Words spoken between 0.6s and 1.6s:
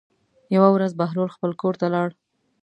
ورځ بهلول خپل